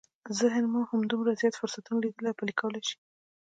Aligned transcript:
ذهن 0.39 0.63
مو 0.73 0.79
همدومره 0.91 1.31
زیات 1.41 1.55
فرصتونه 1.61 1.97
ليدلی 2.03 2.29
او 2.31 2.37
پلي 2.39 2.53
کولای 2.59 2.83
شي. 2.89 2.95